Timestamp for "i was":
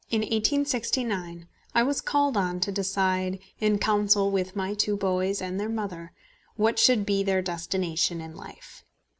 1.75-2.01